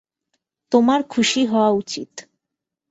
[0.71, 2.11] তোমার খুশি হওয়া উচিত!